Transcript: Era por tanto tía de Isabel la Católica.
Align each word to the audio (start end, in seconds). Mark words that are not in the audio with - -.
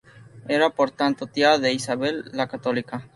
Era 0.47 0.71
por 0.71 0.89
tanto 0.89 1.27
tía 1.27 1.59
de 1.59 1.73
Isabel 1.73 2.23
la 2.33 2.47
Católica. 2.47 3.07